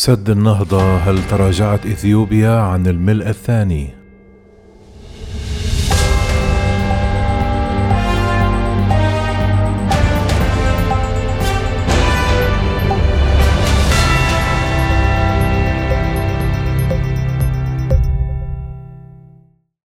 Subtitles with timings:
[0.00, 3.99] سد النهضة هل تراجعت إثيوبيا عن الملء الثاني؟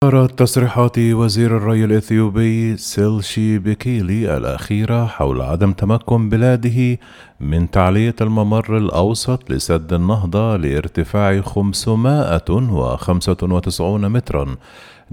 [0.04, 6.98] أثارت تصريحات وزير الري الإثيوبي سيلشي بيكيلي الأخيرة حول عدم تمكن بلاده
[7.40, 14.56] من تعلية الممر الأوسط لسد النهضة لارتفاع 595 مترا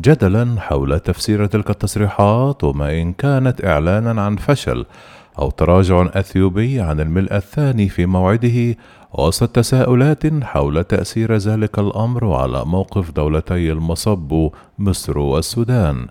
[0.01, 4.87] جدلا حول تفسير تلك التصريحات وما إن كانت إعلانا عن فشل
[5.39, 8.77] أو تراجع أثيوبي عن الملء الثاني في موعده
[9.19, 14.49] وسط تساؤلات حول تأثير ذلك الأمر على موقف دولتي المصب
[14.79, 16.07] مصر والسودان.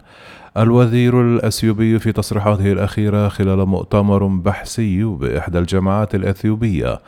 [0.58, 7.00] الوزير الأثيوبي في تصريحاته الأخيرة خلال مؤتمر بحثي بإحدى الجامعات الأثيوبية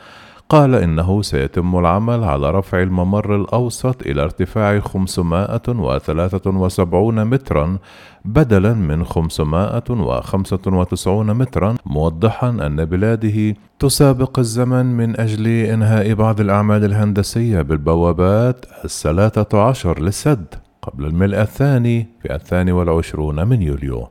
[0.48, 7.78] قال إنه سيتم العمل على رفع الممر الأوسط إلى ارتفاع 573 مترا
[8.24, 17.62] بدلا من 595 مترا موضحا أن بلاده تسابق الزمن من أجل إنهاء بعض الأعمال الهندسية
[17.62, 24.08] بالبوابات الثلاثة عشر للسد قبل الملء الثاني في الثاني والعشرون من يوليو.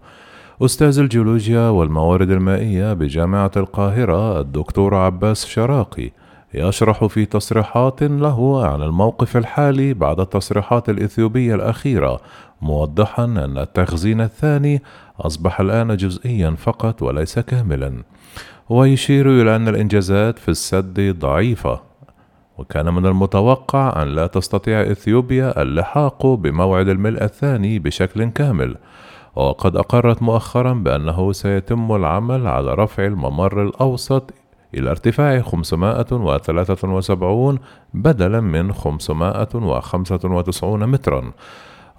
[0.62, 6.12] أستاذ الجيولوجيا والموارد المائية بجامعة القاهرة الدكتور عباس شراقي.
[6.54, 12.20] يشرح في تصريحات له عن الموقف الحالي بعد التصريحات الإثيوبية الأخيرة
[12.62, 14.84] موضحا أن التخزين الثاني
[15.20, 18.04] أصبح الآن جزئيا فقط وليس كاملا.
[18.70, 21.82] ويشير إلى أن الإنجازات في السد ضعيفة
[22.58, 28.76] وكان من المتوقع أن لا تستطيع إثيوبيا اللحاق بموعد الملء الثاني بشكل كامل
[29.36, 34.34] وقد أقرت مؤخرا بأنه سيتم العمل على رفع الممر الأوسط
[34.74, 37.60] إلى ارتفاع 573
[37.94, 41.32] بدلا من 595 مترا.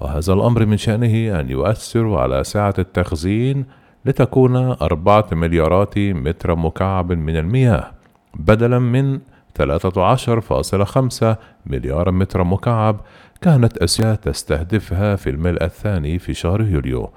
[0.00, 3.66] وهذا الأمر من شأنه أن يؤثر على سعة التخزين
[4.04, 7.90] لتكون أربعة مليارات متر مكعب من المياه
[8.34, 9.20] بدلا من
[9.54, 11.36] 13.5
[11.66, 13.00] مليار متر مكعب
[13.40, 17.10] كانت أسيا تستهدفها في الملء الثاني في شهر يوليو.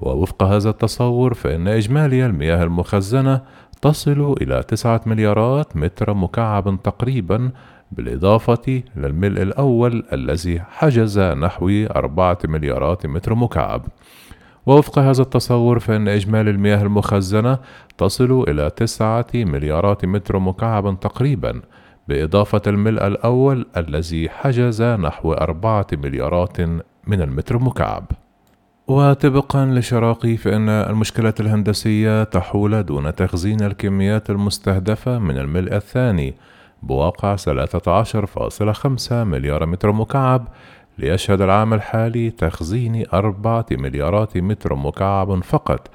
[0.00, 3.40] ووفق هذا التصور فإن إجمالي المياه المخزنة
[3.84, 7.50] تصل إلى تسعة مليارات متر مكعب تقريبا
[7.92, 13.86] بالإضافة للملء الأول الذي حجز نحو أربعة مليارات متر مكعب.
[14.66, 17.58] ووفق هذا التصور فإن إجمالي المياه المخزنة
[17.98, 21.60] تصل إلى تسعة مليارات متر مكعب تقريبا
[22.08, 26.60] بإضافة الملء الأول الذي حجز نحو أربعة مليارات
[27.06, 28.04] من المتر مكعب.
[28.88, 36.34] وطبقا لشراقي فإن المشكلات الهندسية تحول دون تخزين الكميات المستهدفة من الملء الثاني
[36.82, 40.48] بواقع 13.5 مليار متر مكعب
[40.98, 45.90] ليشهد العام الحالي تخزين أربعة مليارات متر مكعب فقط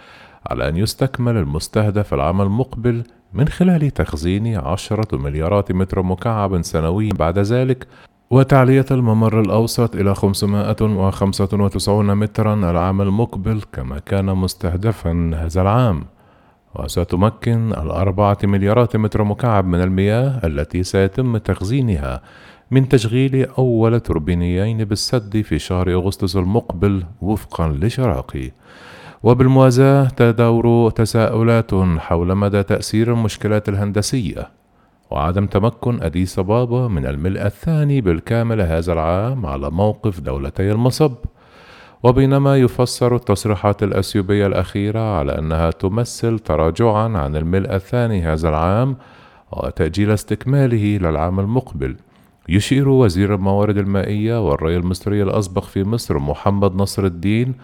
[0.47, 7.13] على أن يستكمل المستهدف العام المقبل من خلال تخزين عشرة مليارات متر مكعب سنويا.
[7.13, 7.87] بعد ذلك
[8.31, 16.03] وتعلية الممر الأوسط إلى 595 مترا العام المقبل كما كان مستهدفا هذا العام
[16.75, 22.21] وستمكن الأربعة مليارات متر مكعب من المياه التي سيتم تخزينها
[22.71, 28.51] من تشغيل أول توربينيين بالسد في شهر أغسطس المقبل وفقا لشراقي.
[29.23, 34.58] وبالموازاة تدور تساؤلات حول مدى تأثير المشكلات الهندسية.
[35.11, 41.13] وعدم تمكن أديس بابا من الملء الثاني بالكامل هذا العام على موقف دولتي المصب.
[42.03, 48.97] وبينما يفسر التصريحات الأثيوبية الأخيرة على أنها تمثل تراجعا عن الملء الثاني هذا العام
[49.51, 51.95] وتأجيل استكماله للعام المقبل.
[52.49, 57.55] يشير وزير الموارد المائية والري المصري الأسبق في مصر محمد نصر الدين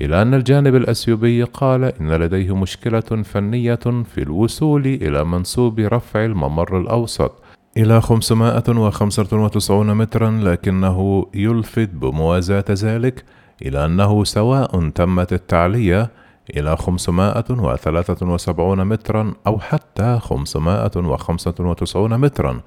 [0.00, 3.78] إلى أن الجانب الأثيوبي قال إن لديه مشكلة فنية
[4.14, 7.32] في الوصول إلى منسوب رفع الممر الأوسط.
[7.76, 13.24] إلى 595 مترا لكنه يلفت بموازاة ذلك
[13.62, 16.10] إلى أنه سواء تمت التعلية
[16.56, 22.60] إلى 573 مترا أو حتى 595 مترا.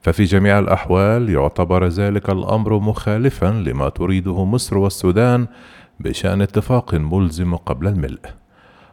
[0.00, 5.46] ففي جميع الأحوال يعتبر ذلك الأمر مخالفا لما تريده مصر والسودان
[6.04, 8.20] بشأن اتفاق ملزم قبل الملء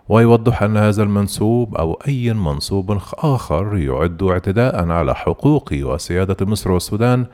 [0.10, 7.26] ويوضح أن هذا المنسوب أو أي منصوب آخر يعد اعتداء على حقوق وسيادة مصر والسودان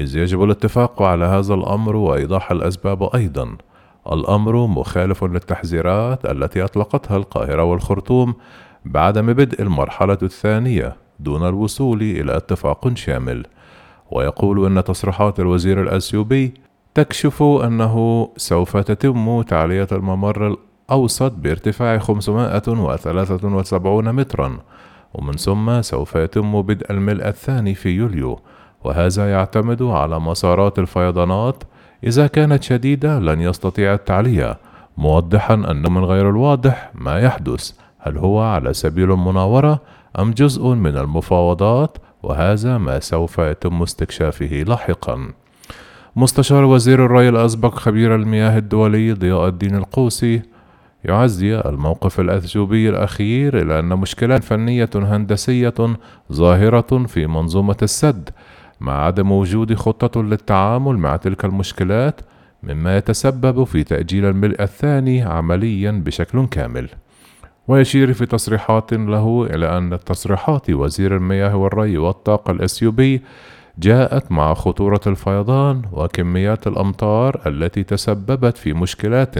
[0.00, 3.56] إذ يجب الاتفاق على هذا الأمر وإيضاح الأسباب أيضا.
[4.12, 8.34] الأمر مخالف للتحذيرات التي أطلقتها القاهرة والخرطوم
[8.84, 13.46] بعدم بدء المرحلة الثانية دون الوصول إلى اتفاق شامل
[14.10, 16.54] ويقول أن تصريحات الوزير الأثيوبي
[16.94, 20.56] تكشف أنه سوف تتم تعلية الممر
[20.90, 24.58] الأوسط بارتفاع 573 مترا
[25.14, 28.40] ومن ثم سوف يتم بدء الملء الثاني في يوليو.
[28.84, 31.64] وهذا يعتمد على مسارات الفيضانات.
[32.04, 34.58] إذا كانت شديدة لن يستطيع التعلية.
[34.96, 37.72] موضحا أن من غير الواضح ما يحدث.
[37.98, 39.80] هل هو على سبيل المناورة
[40.18, 45.32] أم جزء من المفاوضات؟ وهذا ما سوف يتم استكشافه لاحقا.
[46.16, 50.42] مستشار وزير الري الأسبق خبير المياه الدولي ضياء الدين القوسي
[51.04, 55.74] يعزي الموقف الأثيوبي الأخير إلى أن مشكلات فنية هندسية
[56.32, 58.30] ظاهرة في منظومة السد
[58.80, 62.20] مع عدم وجود خطة للتعامل مع تلك المشكلات
[62.62, 66.88] مما يتسبب في تأجيل الملء الثاني عمليا بشكل كامل.
[67.68, 73.22] ويشير في تصريحات له إلى أن تصريحات وزير المياه والري والطاقة الأثيوبي
[73.78, 79.34] جاءت مع خطورة الفيضان وكميات الأمطار التي تسببت في مشكلات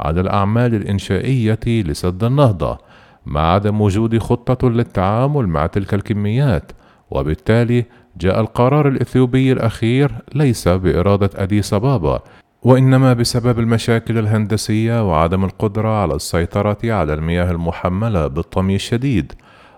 [0.00, 2.78] على الأعمال الإنشائية لسد النهضة
[3.26, 6.72] مع عدم وجود خطة للتعامل مع تلك الكميات
[7.10, 7.84] وبالتالي
[8.16, 12.22] جاء القرار الإثيوبي الأخير ليس بإرادة أديس أبابا
[12.62, 19.32] وإنما بسبب المشاكل الهندسية وعدم القدرة على السيطرة على المياه المحملة بالطمي الشديد.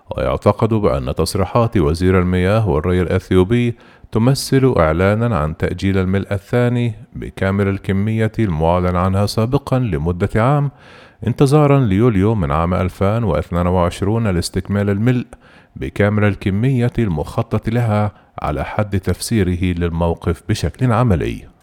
[0.09, 3.75] ويعتقد بأن تصريحات وزير المياه والري الأثيوبي
[4.11, 10.71] تمثل إعلانا عن تأجيل الملء الثاني بكامل الكمية المعلن عنها سابقا لمدة عام
[11.27, 15.25] انتظارا ليوليو من عام 2022 لاستكمال الملء
[15.75, 18.11] بكامل الكمية المخطط لها
[18.41, 21.56] على حد تفسيره للموقف بشكل عملي.